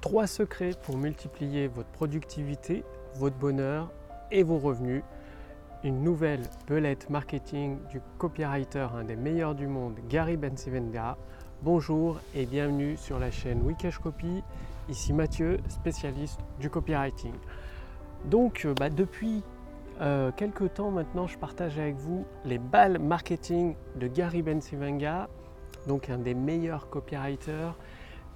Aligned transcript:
Trois 0.00 0.26
secrets 0.26 0.72
pour 0.82 0.96
multiplier 0.96 1.68
votre 1.68 1.90
productivité, 1.90 2.84
votre 3.16 3.36
bonheur 3.36 3.92
et 4.30 4.42
vos 4.42 4.56
revenus. 4.56 5.02
Une 5.84 6.02
nouvelle 6.02 6.40
belette 6.66 7.10
marketing 7.10 7.76
du 7.90 8.00
copywriter, 8.16 8.86
un 8.96 9.04
des 9.04 9.16
meilleurs 9.16 9.54
du 9.54 9.66
monde, 9.66 9.98
Gary 10.08 10.38
Bensivenga. 10.38 11.18
Bonjour 11.60 12.18
et 12.34 12.46
bienvenue 12.46 12.96
sur 12.96 13.18
la 13.18 13.30
chaîne 13.30 13.60
Wikesh 13.60 13.98
Copy. 13.98 14.42
Ici 14.88 15.12
Mathieu, 15.12 15.58
spécialiste 15.68 16.40
du 16.58 16.70
copywriting. 16.70 17.34
Donc, 18.24 18.64
euh, 18.64 18.72
bah, 18.72 18.88
depuis 18.88 19.42
euh, 20.00 20.30
quelques 20.34 20.72
temps 20.72 20.90
maintenant, 20.90 21.26
je 21.26 21.36
partage 21.36 21.78
avec 21.78 21.96
vous 21.96 22.24
les 22.46 22.56
balles 22.56 22.98
marketing 22.98 23.74
de 23.96 24.06
Gary 24.06 24.40
Bensivenga, 24.40 25.28
donc 25.86 26.08
un 26.08 26.16
des 26.16 26.34
meilleurs 26.34 26.88
copywriters, 26.88 27.76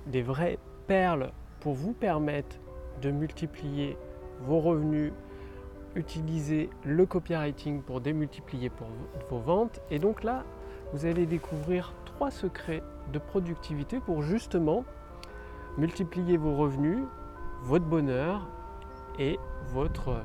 des 0.07 0.21
vraies 0.21 0.59
perles 0.87 1.33
pour 1.65 1.73
vous 1.73 1.95
permettre 1.95 2.57
de 3.01 3.11
multiplier 3.11 3.97
vos 4.43 4.61
revenus, 4.61 5.15
utiliser 5.97 6.69
le 6.85 7.07
copywriting 7.07 7.81
pour 7.81 8.03
démultiplier 8.03 8.71
vos 9.31 9.39
ventes. 9.39 9.81
Et 9.91 9.99
donc 9.99 10.25
là, 10.25 10.45
vous 10.93 11.07
allez 11.07 11.25
découvrir 11.25 11.95
trois 12.05 12.31
secrets 12.31 12.83
de 13.15 13.19
productivité 13.19 13.99
pour 13.99 14.23
justement 14.23 14.85
multiplier 15.79 16.37
vos 16.37 16.55
revenus, 16.55 16.99
votre 17.63 17.87
bonheur 17.87 18.47
et 19.19 19.39
votre, 19.73 20.23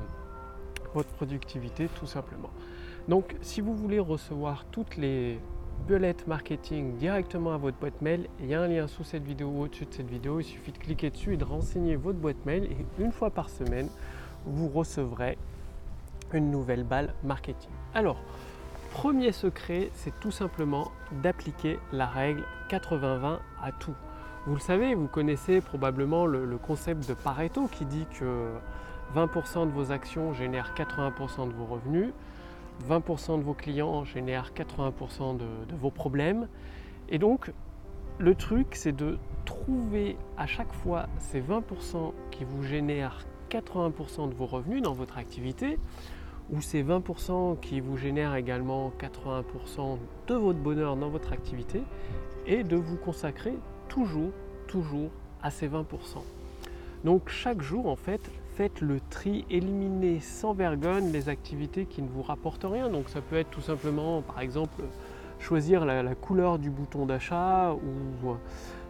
votre 0.92 1.08
productivité 1.08 1.88
tout 1.98 2.06
simplement. 2.06 2.50
Donc 3.08 3.34
si 3.40 3.62
vous 3.62 3.74
voulez 3.74 3.98
recevoir 3.98 4.66
toutes 4.66 4.98
les 4.98 5.40
Belette 5.88 6.26
Marketing 6.26 6.96
directement 6.96 7.52
à 7.52 7.56
votre 7.56 7.76
boîte 7.78 8.00
mail. 8.00 8.28
Il 8.40 8.46
y 8.46 8.54
a 8.54 8.60
un 8.60 8.68
lien 8.68 8.86
sous 8.86 9.04
cette 9.04 9.24
vidéo 9.24 9.48
ou 9.48 9.62
au-dessus 9.62 9.86
de 9.86 9.92
cette 9.92 10.08
vidéo. 10.08 10.40
Il 10.40 10.44
suffit 10.44 10.72
de 10.72 10.78
cliquer 10.78 11.10
dessus 11.10 11.34
et 11.34 11.36
de 11.36 11.44
renseigner 11.44 11.96
votre 11.96 12.18
boîte 12.18 12.44
mail. 12.46 12.64
Et 12.64 13.02
une 13.02 13.12
fois 13.12 13.30
par 13.30 13.50
semaine, 13.50 13.88
vous 14.46 14.68
recevrez 14.68 15.36
une 16.32 16.50
nouvelle 16.50 16.84
balle 16.84 17.14
marketing. 17.24 17.70
Alors, 17.94 18.22
premier 18.92 19.32
secret, 19.32 19.90
c'est 19.94 20.18
tout 20.20 20.30
simplement 20.30 20.90
d'appliquer 21.22 21.78
la 21.92 22.06
règle 22.06 22.44
80-20 22.70 23.38
à 23.62 23.72
tout. 23.72 23.94
Vous 24.46 24.54
le 24.54 24.60
savez, 24.60 24.94
vous 24.94 25.08
connaissez 25.08 25.60
probablement 25.60 26.26
le, 26.26 26.44
le 26.46 26.56
concept 26.56 27.08
de 27.08 27.14
Pareto 27.14 27.68
qui 27.68 27.84
dit 27.84 28.06
que 28.18 28.50
20% 29.14 29.66
de 29.66 29.72
vos 29.72 29.92
actions 29.92 30.32
génèrent 30.34 30.72
80% 30.76 31.48
de 31.48 31.52
vos 31.52 31.66
revenus. 31.66 32.12
20% 32.88 33.38
de 33.38 33.42
vos 33.42 33.54
clients 33.54 34.04
génèrent 34.04 34.52
80% 34.54 35.36
de, 35.36 35.46
vos 35.76 35.90
problèmes. 35.90 36.48
Et 37.08 37.18
donc, 37.18 37.52
le 38.18 38.34
truc, 38.34 38.68
c'est 38.72 38.94
de 38.94 39.18
trouver 39.44 40.16
à 40.36 40.46
chaque 40.46 40.72
fois 40.72 41.06
ces 41.18 41.40
20% 41.40 42.12
qui 42.30 42.44
vous 42.44 42.62
génèrent 42.62 43.24
80% 43.50 44.28
de 44.28 44.34
vos 44.34 44.46
revenus 44.46 44.82
dans 44.82 44.92
votre 44.92 45.18
activité, 45.18 45.78
ou 46.50 46.60
ces 46.60 46.82
20% 46.82 47.58
qui 47.60 47.80
vous 47.80 47.96
génèrent 47.96 48.34
également 48.34 48.92
80% 49.00 49.98
de 50.28 50.34
votre 50.34 50.58
bonheur 50.58 50.96
dans 50.96 51.08
votre 51.08 51.32
activité, 51.32 51.82
et 52.46 52.64
de 52.64 52.76
vous 52.76 52.96
consacrer 52.96 53.54
toujours, 53.88 54.30
toujours 54.66 55.10
à 55.42 55.50
ces 55.50 55.68
20%. 55.68 55.84
Donc 57.04 57.28
chaque 57.28 57.62
jour, 57.62 57.86
en 57.86 57.96
fait, 57.96 58.30
faites 58.60 58.82
le 58.82 59.00
tri, 59.00 59.46
éliminez 59.48 60.20
sans 60.20 60.52
vergogne 60.52 61.10
les 61.12 61.30
activités 61.30 61.86
qui 61.86 62.02
ne 62.02 62.08
vous 62.10 62.20
rapportent 62.20 62.66
rien. 62.70 62.90
Donc 62.90 63.08
ça 63.08 63.22
peut 63.22 63.36
être 63.36 63.48
tout 63.48 63.62
simplement, 63.62 64.20
par 64.20 64.40
exemple, 64.40 64.82
choisir 65.38 65.86
la, 65.86 66.14
couleur 66.14 66.58
du 66.58 66.68
bouton 66.68 67.06
d'achat 67.06 67.72
ou 67.72 68.36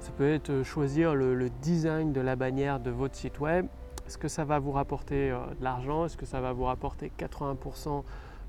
ça 0.01 0.11
peut 0.19 0.29
être 0.29 0.65
choisir 0.65 1.15
le, 1.15 1.49
design 1.63 2.13
de 2.13 2.21
la 2.21 2.35
bannière 2.35 2.81
de 2.81 2.91
votre 2.91 3.15
site 3.15 3.39
web. 3.39 3.67
Est-ce 4.09 4.19
que 4.19 4.27
ça 4.27 4.43
va 4.45 4.59
vous 4.59 4.73
rapporter 4.73 5.31
euh, 5.31 5.39
de 5.61 5.63
l'argent? 5.63 6.05
Est-ce 6.05 6.17
que 6.17 6.27
ça 6.27 6.41
va 6.41 6.53
vous 6.53 6.65
rapporter 6.65 7.13
80% 7.17 8.03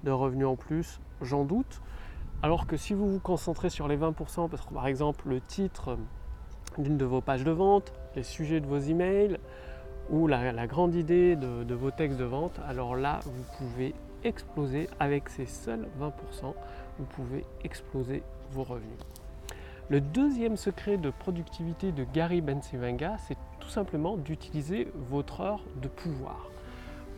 de 0.03 0.09
revenus 0.09 0.47
en 0.47 0.55
plus? 0.55 1.01
J'en 1.21 1.45
doute. 1.45 1.83
Alors 2.41 2.65
que 2.65 2.77
si 2.77 2.95
vous 2.95 3.07
vous 3.07 3.19
concentrez 3.19 3.69
sur 3.69 3.87
les 3.87 3.95
20%, 3.95 4.49
parce 4.49 4.65
que 4.65 4.73
par 4.73 4.87
exemple 4.87 5.29
le 5.29 5.39
titre 5.39 5.99
d'une 6.79 6.97
de 6.97 7.05
vos 7.05 7.21
pages 7.21 7.43
de 7.43 7.51
vente, 7.51 7.93
les 8.15 8.23
sujets 8.23 8.59
de 8.59 8.65
vos 8.65 8.79
emails, 8.79 9.37
ou 10.09 10.27
la, 10.27 10.67
grande 10.67 10.95
idée 10.95 11.35
de, 11.35 11.73
vos 11.73 11.91
textes 11.91 12.17
de 12.17 12.25
vente, 12.25 12.59
alors 12.67 12.95
là, 12.95 13.19
vous 13.25 13.43
pouvez 13.57 13.93
exploser 14.23 14.87
avec 14.99 15.29
ces 15.29 15.45
seuls 15.45 15.87
20%, 15.99 16.53
vous 16.99 17.05
pouvez 17.05 17.45
exploser 17.63 18.23
vos 18.51 18.63
revenus. 18.63 18.99
Le 19.89 19.99
deuxième 19.99 20.57
secret 20.57 20.97
de 20.97 21.09
productivité 21.09 21.91
de 21.91 22.05
Gary 22.13 22.41
Bensivenga, 22.41 23.17
c'est 23.27 23.37
tout 23.59 23.69
simplement 23.69 24.17
d'utiliser 24.17 24.87
votre 24.95 25.41
heure 25.41 25.63
de 25.81 25.87
pouvoir. 25.87 26.49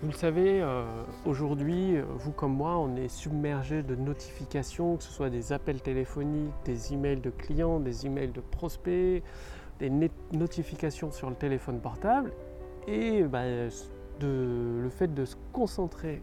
Vous 0.01 0.09
le 0.09 0.15
savez, 0.17 0.61
euh, 0.61 0.83
aujourd'hui, 1.25 1.95
vous 2.17 2.31
comme 2.31 2.53
moi, 2.53 2.77
on 2.77 2.97
est 2.97 3.07
submergé 3.07 3.83
de 3.83 3.95
notifications, 3.95 4.97
que 4.97 5.03
ce 5.03 5.09
soit 5.09 5.29
des 5.29 5.53
appels 5.53 5.81
téléphoniques, 5.81 6.51
des 6.65 6.93
emails 6.93 7.21
de 7.21 7.29
clients, 7.29 7.79
des 7.79 8.05
emails 8.05 8.31
de 8.31 8.41
prospects, 8.41 9.23
des 9.79 9.89
notifications 10.33 11.11
sur 11.11 11.29
le 11.29 11.35
téléphone 11.35 11.79
portable. 11.79 12.33
Et 12.87 13.23
bah, 13.23 13.43
le 14.21 14.89
fait 14.89 15.13
de 15.13 15.25
se 15.25 15.35
concentrer 15.51 16.21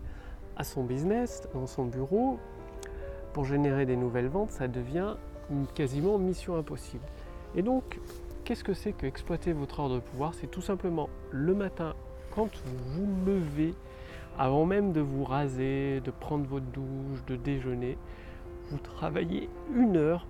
à 0.56 0.64
son 0.64 0.84
business, 0.84 1.48
dans 1.54 1.66
son 1.66 1.84
bureau, 1.84 2.38
pour 3.32 3.44
générer 3.44 3.86
des 3.86 3.96
nouvelles 3.96 4.28
ventes, 4.28 4.50
ça 4.50 4.68
devient 4.68 5.16
quasiment 5.74 6.18
mission 6.18 6.56
impossible. 6.56 7.04
Et 7.56 7.62
donc, 7.62 7.98
qu'est-ce 8.44 8.64
que 8.64 8.74
c'est 8.74 8.92
que 8.92 9.06
exploiter 9.06 9.52
votre 9.52 9.80
heure 9.80 9.88
de 9.88 9.98
pouvoir? 10.00 10.34
C'est 10.34 10.50
tout 10.50 10.60
simplement 10.60 11.08
le 11.30 11.54
matin, 11.54 11.94
quand 12.34 12.48
vous 12.64 13.06
vous 13.06 13.26
levez, 13.26 13.74
avant 14.38 14.64
même 14.64 14.92
de 14.92 15.00
vous 15.00 15.24
raser, 15.24 16.00
de 16.00 16.10
prendre 16.10 16.46
votre 16.46 16.66
douche, 16.66 17.24
de 17.26 17.36
déjeuner, 17.36 17.96
vous 18.70 18.78
travaillez 18.78 19.48
une 19.74 19.96
heure 19.96 20.26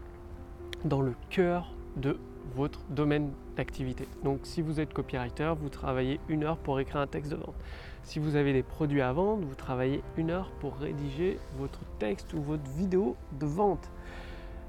dans 0.84 1.02
le 1.02 1.14
cœur 1.28 1.74
de 1.96 2.18
votre 2.54 2.80
domaine 2.90 3.30
d'activité. 3.56 4.06
Donc 4.24 4.40
si 4.44 4.62
vous 4.62 4.80
êtes 4.80 4.92
copywriter, 4.92 5.52
vous 5.60 5.68
travaillez 5.68 6.20
une 6.28 6.44
heure 6.44 6.56
pour 6.56 6.80
écrire 6.80 7.00
un 7.00 7.06
texte 7.06 7.30
de 7.30 7.36
vente. 7.36 7.54
Si 8.02 8.18
vous 8.18 8.36
avez 8.36 8.52
des 8.52 8.62
produits 8.62 9.02
à 9.02 9.12
vendre, 9.12 9.46
vous 9.46 9.54
travaillez 9.54 10.02
une 10.16 10.30
heure 10.30 10.50
pour 10.60 10.76
rédiger 10.76 11.38
votre 11.58 11.80
texte 11.98 12.32
ou 12.34 12.40
votre 12.40 12.68
vidéo 12.70 13.16
de 13.38 13.46
vente. 13.46 13.90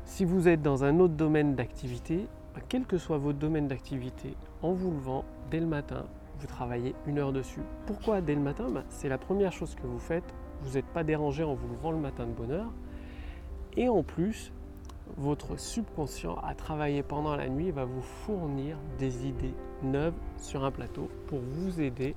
Si 0.06 0.26
vous 0.26 0.48
êtes 0.48 0.62
dans 0.62 0.84
un 0.84 1.00
autre 1.00 1.14
domaine 1.14 1.56
d'activité, 1.56 2.28
bah, 2.54 2.62
quel 2.68 2.86
que 2.86 2.98
soit 2.98 3.18
votre 3.18 3.40
domaine 3.40 3.68
d'activité, 3.68 4.36
en 4.62 4.74
vous 4.74 4.92
levant 4.92 5.24
dès 5.50 5.59
le 5.59 5.66
matin, 5.66 6.06
vous 6.40 6.48
travaillez 6.48 6.94
une 7.08 7.20
heure 7.20 7.32
dessus. 7.32 7.62
Pourquoi 7.86 8.20
dès 8.20 8.36
le 8.36 8.42
matin? 8.42 8.68
Bah, 8.70 8.84
C'est 8.90 9.09
la 9.09 9.18
première 9.18 9.53
chose 9.53 9.76
que 9.76 9.88
vous 9.88 10.00
faites. 10.00 10.34
Vous 10.64 10.74
n'êtes 10.74 10.86
pas 10.88 11.03
dérangé 11.03 11.44
en 11.44 11.53
vous 11.53 11.68
levant 11.70 11.92
le 11.92 11.98
matin 11.98 12.26
de 12.26 12.32
bonne 12.32 12.52
heure. 12.52 12.72
Et 13.78 13.88
en 13.88 14.03
plus, 14.03 14.52
votre 15.18 15.60
subconscient 15.60 16.36
à 16.44 16.54
travailler 16.56 17.04
pendant 17.04 17.36
la 17.36 17.50
nuit 17.50 17.72
va 17.72 17.86
vous 17.86 18.02
fournir 18.02 18.78
des 18.98 19.28
idées 19.28 19.54
neuves 19.84 20.14
sur 20.38 20.64
un 20.64 20.72
plateau 20.72 21.10
pour 21.28 21.40
vous 21.40 21.82
aider 21.82 22.16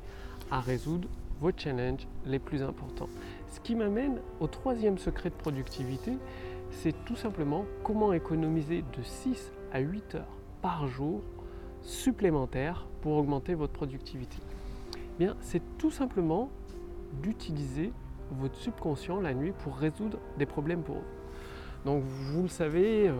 à 0.50 0.60
résoudre 0.60 1.08
vos 1.40 1.50
challenges 1.56 2.06
les 2.24 2.38
plus 2.38 2.62
importants. 2.62 3.08
Ce 3.48 3.60
qui 3.60 3.74
m'amène 3.74 4.20
au 4.40 4.46
troisième 4.46 4.98
secret 4.98 5.30
de 5.30 5.34
productivité, 5.34 6.12
c'est 6.70 6.94
tout 7.04 7.16
simplement 7.16 7.64
comment 7.82 8.12
économiser 8.12 8.82
de 8.96 9.02
6 9.02 9.52
à 9.72 9.80
8 9.80 10.16
heures 10.16 10.38
par 10.62 10.86
jour 10.86 11.22
supplémentaires 11.82 12.86
pour 13.02 13.16
augmenter 13.16 13.54
votre 13.54 13.72
productivité. 13.72 14.38
Bien, 15.18 15.36
c'est 15.40 15.62
tout 15.78 15.90
simplement 15.90 16.50
d'utiliser 17.22 17.92
votre 18.32 18.56
subconscient 18.56 19.20
la 19.20 19.34
nuit 19.34 19.52
pour 19.62 19.76
résoudre 19.76 20.18
des 20.38 20.46
problèmes 20.46 20.82
pour 20.82 20.96
vous. 20.96 21.23
Donc 21.84 22.02
vous 22.02 22.42
le 22.42 22.48
savez, 22.48 23.08
euh, 23.08 23.14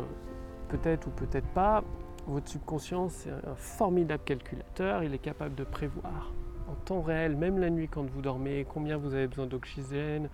peut-être 0.69 1.07
ou 1.07 1.11
peut-être 1.11 1.49
pas, 1.49 1.85
votre 2.27 2.49
subconscient 2.49 3.09
c'est 3.09 3.31
un 3.31 3.55
formidable 3.55 4.23
calculateur, 4.25 5.03
il 5.03 5.13
est 5.13 5.19
capable 5.19 5.55
de 5.55 5.65
prévoir 5.65 6.33
en 6.69 6.75
temps 6.75 7.03
réel, 7.03 7.37
même 7.37 7.59
la 7.59 7.71
nuit 7.71 7.89
quand 7.89 8.09
vous 8.09 8.23
dormez, 8.23 8.67
combien 8.69 8.97
vous 8.97 9.15
avez 9.15 9.27
besoin 9.27 9.47
d'oxygène, 9.47 10.31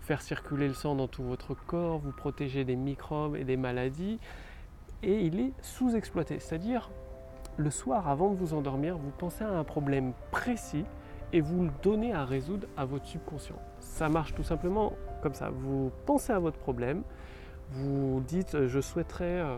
faire 0.00 0.20
circuler 0.20 0.68
le 0.68 0.74
sang 0.74 0.94
dans 0.94 1.08
tout 1.08 1.22
votre 1.22 1.54
corps, 1.54 1.98
vous 1.98 2.12
protéger 2.12 2.64
des 2.64 2.76
microbes 2.76 3.36
et 3.36 3.44
des 3.44 3.56
maladies. 3.56 4.18
Et 5.02 5.20
il 5.20 5.40
est 5.40 5.52
sous-exploité, 5.62 6.38
c'est-à-dire 6.38 6.90
le 7.56 7.70
soir 7.70 8.08
avant 8.08 8.30
de 8.30 8.36
vous 8.36 8.54
endormir, 8.54 8.96
vous 8.96 9.10
pensez 9.16 9.44
à 9.44 9.50
un 9.50 9.64
problème 9.64 10.12
précis 10.30 10.84
et 11.32 11.40
vous 11.40 11.64
le 11.64 11.70
donnez 11.82 12.12
à 12.12 12.24
résoudre 12.24 12.66
à 12.76 12.84
votre 12.84 13.06
subconscient. 13.06 13.58
Ça 13.80 14.08
marche 14.08 14.34
tout 14.34 14.42
simplement 14.42 14.92
comme 15.22 15.34
ça. 15.34 15.50
Vous 15.50 15.90
pensez 16.06 16.32
à 16.32 16.38
votre 16.38 16.58
problème, 16.58 17.02
vous 17.72 18.22
dites 18.26 18.66
je 18.66 18.80
souhaiterais 18.80 19.40
euh, 19.40 19.56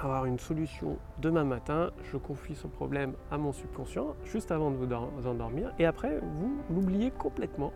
avoir 0.00 0.24
une 0.26 0.38
solution 0.38 0.96
demain 1.18 1.44
matin, 1.44 1.90
je 2.10 2.16
confie 2.16 2.54
ce 2.54 2.66
problème 2.66 3.14
à 3.30 3.38
mon 3.38 3.52
subconscient 3.52 4.14
juste 4.24 4.50
avant 4.50 4.70
de 4.70 4.76
vous 4.76 5.26
endormir 5.26 5.72
et 5.78 5.86
après 5.86 6.20
vous 6.20 6.58
l'oubliez 6.70 7.10
complètement. 7.10 7.72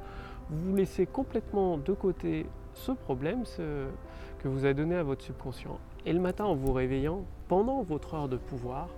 Vous 0.51 0.75
laissez 0.75 1.07
complètement 1.07 1.79
de 1.79 1.93
côté 1.93 2.47
ce 2.75 2.93
problème 2.93 3.45
que 4.39 4.49
vous 4.49 4.65
avez 4.65 4.75
donné 4.75 4.97
à 4.97 5.03
votre 5.03 5.23
subconscient. 5.23 5.79
Et 6.05 6.13
le 6.13 6.21
matin 6.21 6.45
en 6.45 6.55
vous 6.55 6.73
réveillant, 6.73 7.25
pendant 7.49 7.83
votre 7.83 8.15
heure 8.15 8.29
de 8.29 8.37
pouvoir, 8.37 8.89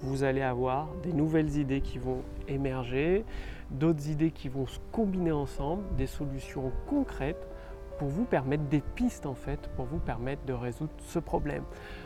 vous 0.00 0.22
allez 0.22 0.42
avoir 0.42 0.88
des 1.02 1.12
nouvelles 1.12 1.56
idées 1.56 1.80
qui 1.80 1.98
vont 1.98 2.22
émerger, 2.46 3.24
d'autres 3.70 4.08
idées 4.08 4.30
qui 4.30 4.48
vont 4.48 4.66
se 4.66 4.78
combiner 4.92 5.32
ensemble, 5.32 5.82
des 5.96 6.06
solutions 6.06 6.72
concrètes 6.88 7.48
pour 7.98 8.08
vous 8.08 8.24
permettre 8.24 8.64
des 8.64 8.80
pistes 8.80 9.26
en 9.26 9.34
fait, 9.34 9.68
pour 9.76 9.84
vous 9.84 9.98
permettre 9.98 10.44
de 10.46 10.52
résoudre 10.52 10.92
ce 10.98 11.18
problème. 11.18 11.64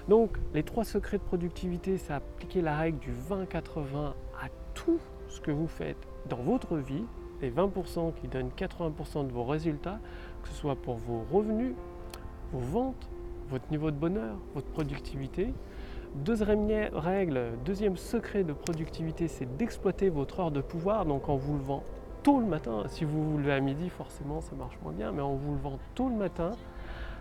Donc 0.09 0.37
les 0.55 0.63
trois 0.63 0.85
secrets 0.85 1.19
de 1.19 1.23
productivité, 1.23 1.99
c'est 1.99 2.13
appliquer 2.13 2.63
la 2.63 2.77
règle 2.77 2.99
du 2.99 3.13
20-80 3.13 4.15
à 4.43 4.49
tout 4.75 4.99
ce 5.29 5.41
que 5.41 5.51
vous 5.51 5.69
faites 5.69 5.99
dans 6.29 6.37
votre 6.37 6.77
vie, 6.77 7.05
les 7.41 7.51
20% 7.51 8.15
qui 8.15 8.29
donnent 8.29 8.51
80% 8.57 9.27
de 9.27 9.33
vos 9.33 9.45
résultats, 9.45 9.99
que 10.43 10.49
ce 10.49 10.55
soit 10.55 10.77
pour 10.77 10.97
vos 10.97 11.25
revenus, 11.31 11.75
vos 12.53 12.61
ventes, 12.61 13.09
votre 13.51 13.71
niveau 13.71 13.91
de 13.91 13.97
bonheur, 13.97 14.37
votre 14.55 14.69
productivité. 14.69 15.53
Deuxième 16.15 16.69
règle, 16.93 17.53
deuxième 17.65 17.97
secret 17.97 18.45
de 18.45 18.53
productivité, 18.53 19.29
c'est 19.29 19.57
d'exploiter 19.57 20.11
votre 20.11 20.41
heure 20.41 20.51
de 20.51 20.61
pouvoir. 20.61 21.07
Donc 21.07 21.29
en 21.29 21.37
vous 21.37 21.57
levant 21.57 21.83
tôt 22.23 22.41
le 22.41 22.47
matin, 22.47 22.85
si 22.89 23.05
vous 23.05 23.33
vous 23.33 23.39
levez 23.39 23.53
à 23.53 23.61
midi, 23.61 23.89
forcément 23.89 24.41
ça 24.41 24.55
marche 24.55 24.79
moins 24.83 24.93
bien, 24.93 25.13
mais 25.13 25.23
en 25.23 25.35
vous 25.35 25.55
levant 25.55 25.79
tôt 25.95 26.09
le 26.09 26.15
matin, 26.15 26.53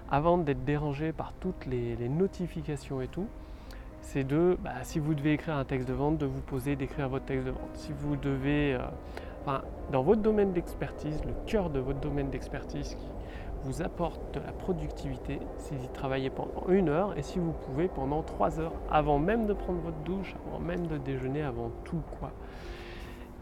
avant 0.10 0.38
d'être 0.38 0.64
dérangé 0.64 1.12
par 1.12 1.34
toutes 1.40 1.66
les, 1.66 1.96
notifications 2.10 3.02
et 3.02 3.08
tout, 3.08 3.28
c'est 4.02 4.24
de, 4.24 4.58
bah, 4.62 4.72
si 4.84 5.00
vous 5.00 5.14
devez 5.14 5.34
écrire 5.34 5.56
un 5.56 5.64
texte 5.64 5.88
de 5.88 5.94
vente, 5.94 6.18
de 6.18 6.26
vous 6.26 6.42
poser, 6.42 6.76
d'écrire 6.76 7.08
votre 7.10 7.26
texte 7.26 7.46
de 7.46 7.52
vente. 7.52 7.70
Si 7.76 7.92
vous 7.94 8.16
devez, 8.16 8.74
euh, 9.48 9.58
dans 9.92 10.04
votre 10.04 10.22
domaine 10.22 10.52
d'expertise, 10.52 11.22
le 11.26 11.34
cœur 11.46 11.70
de 11.70 11.80
votre 11.80 12.00
domaine 12.00 12.30
d'expertise 12.30 12.96
qui 12.96 13.08
vous 13.64 13.82
apporte 13.82 14.34
de 14.34 14.40
la 14.40 14.52
productivité, 14.52 15.40
c'est 15.58 15.76
d'y 15.76 15.88
travailler 15.90 16.30
pendant 16.30 16.68
une 16.68 16.90
heure 16.90 17.18
et 17.18 17.22
si 17.22 17.40
vous 17.40 17.54
pouvez 17.54 17.88
pendant 17.88 18.24
trois 18.24 18.60
heures, 18.60 18.74
avant 18.92 19.20
même 19.20 19.46
de 19.46 19.54
prendre 19.54 19.80
votre 19.82 20.00
douche, 20.00 20.36
avant 20.48 20.60
même 20.60 20.88
de 20.88 20.98
déjeuner, 20.98 21.44
avant 21.44 21.72
tout 21.86 22.02
quoi. 22.20 22.32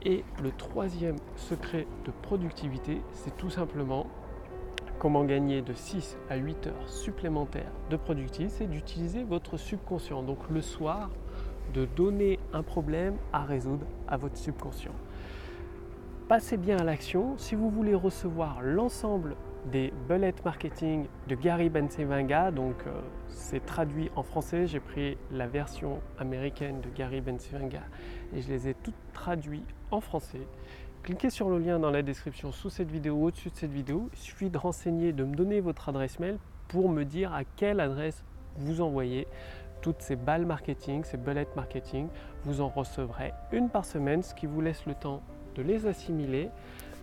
Et 0.05 0.23
le 0.41 0.51
troisième 0.51 1.17
secret 1.35 1.85
de 2.05 2.11
productivité, 2.21 3.01
c'est 3.11 3.35
tout 3.35 3.49
simplement 3.49 4.07
comment 4.97 5.23
gagner 5.23 5.61
de 5.61 5.73
6 5.73 6.17
à 6.29 6.35
8 6.35 6.67
heures 6.67 6.89
supplémentaires 6.89 7.71
de 7.89 7.97
productivité, 7.97 8.49
c'est 8.49 8.67
d'utiliser 8.67 9.23
votre 9.23 9.57
subconscient. 9.57 10.23
Donc 10.23 10.37
le 10.49 10.61
soir, 10.61 11.09
de 11.73 11.85
donner 11.85 12.39
un 12.53 12.63
problème 12.63 13.15
à 13.31 13.43
résoudre 13.43 13.85
à 14.07 14.17
votre 14.17 14.37
subconscient. 14.37 14.93
Passez 16.27 16.57
bien 16.57 16.77
à 16.77 16.83
l'action. 16.83 17.37
Si 17.37 17.55
vous 17.55 17.69
voulez 17.69 17.95
recevoir 17.95 18.61
l'ensemble 18.61 19.35
des 19.65 19.93
bullet 20.07 20.33
marketing 20.43 21.05
de 21.27 21.35
Gary 21.35 21.69
Bensevenga. 21.69 22.51
Donc, 22.51 22.75
euh, 22.87 23.01
c'est 23.27 23.65
traduit 23.65 24.09
en 24.15 24.23
français. 24.23 24.67
J'ai 24.67 24.79
pris 24.79 25.17
la 25.31 25.47
version 25.47 25.99
américaine 26.17 26.81
de 26.81 26.89
Gary 26.89 27.21
Bensevenga 27.21 27.81
et 28.33 28.41
je 28.41 28.49
les 28.49 28.69
ai 28.69 28.73
toutes 28.73 28.95
traduits 29.13 29.63
en 29.91 30.01
français. 30.01 30.41
Cliquez 31.03 31.29
sur 31.29 31.49
le 31.49 31.59
lien 31.59 31.79
dans 31.79 31.91
la 31.91 32.01
description 32.01 32.51
sous 32.51 32.69
cette 32.69 32.91
vidéo, 32.91 33.23
au-dessus 33.23 33.49
de 33.49 33.55
cette 33.55 33.71
vidéo. 33.71 34.09
Il 34.13 34.19
suffit 34.19 34.49
de 34.49 34.57
renseigner, 34.57 35.13
de 35.13 35.23
me 35.23 35.35
donner 35.35 35.61
votre 35.61 35.89
adresse 35.89 36.19
mail 36.19 36.37
pour 36.67 36.89
me 36.89 37.03
dire 37.03 37.33
à 37.33 37.43
quelle 37.43 37.79
adresse 37.79 38.23
vous 38.57 38.81
envoyez 38.81 39.27
toutes 39.81 40.01
ces 40.01 40.17
balles 40.17 40.45
marketing, 40.45 41.03
ces 41.03 41.17
bullet 41.17 41.47
marketing. 41.55 42.07
Vous 42.43 42.61
en 42.61 42.67
recevrez 42.67 43.33
une 43.51 43.69
par 43.69 43.85
semaine, 43.85 44.23
ce 44.23 44.33
qui 44.35 44.45
vous 44.45 44.61
laisse 44.61 44.85
le 44.85 44.93
temps 44.93 45.21
de 45.55 45.61
les 45.61 45.87
assimiler, 45.87 46.49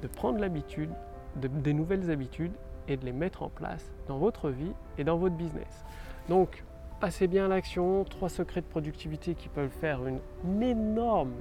de 0.02 0.08
prendre 0.08 0.38
l'habitude 0.38 0.90
des 1.36 1.72
nouvelles 1.72 2.10
habitudes 2.10 2.52
et 2.88 2.96
de 2.96 3.04
les 3.04 3.12
mettre 3.12 3.42
en 3.42 3.48
place 3.48 3.92
dans 4.08 4.18
votre 4.18 4.50
vie 4.50 4.72
et 4.98 5.04
dans 5.04 5.16
votre 5.16 5.34
business. 5.34 5.84
Donc, 6.28 6.64
passez 7.00 7.26
bien 7.26 7.46
à 7.46 7.48
l'action, 7.48 8.04
trois 8.04 8.28
secrets 8.28 8.60
de 8.60 8.66
productivité 8.66 9.34
qui 9.34 9.48
peuvent 9.48 9.70
faire 9.80 10.00
une, 10.06 10.20
énorme 10.62 11.32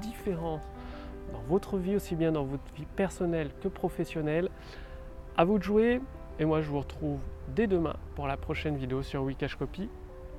différence 0.00 0.62
dans 1.32 1.42
votre 1.48 1.76
vie, 1.76 1.96
aussi 1.96 2.14
bien 2.16 2.32
dans 2.32 2.44
votre 2.44 2.72
vie 2.74 2.86
personnelle 2.96 3.50
que 3.62 3.68
professionnelle. 3.68 4.48
À 5.36 5.44
vous 5.44 5.58
de 5.58 5.64
jouer 5.64 6.00
et 6.38 6.44
moi 6.44 6.60
je 6.60 6.68
vous 6.68 6.78
retrouve 6.78 7.20
dès 7.54 7.66
demain 7.66 7.96
pour 8.14 8.26
la 8.26 8.36
prochaine 8.36 8.76
vidéo 8.76 9.02
sur 9.02 9.22
Wikash 9.22 9.56
Copy. 9.56 9.88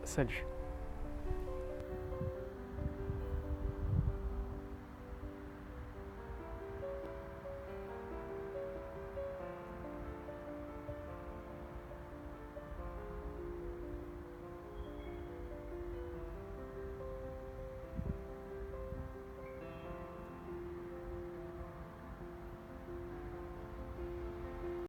Salut 0.03 0.45